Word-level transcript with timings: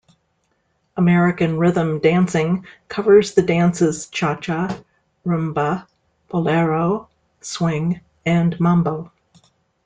American 0.97 1.59
Rhythm 1.59 1.99
dancing 1.99 2.65
covers 2.87 3.35
the 3.35 3.43
dances 3.43 4.07
cha 4.07 4.33
cha, 4.37 4.75
rumba, 5.27 5.85
bolero, 6.27 7.07
swing, 7.41 8.01
and 8.25 8.59
mambo. 8.59 9.11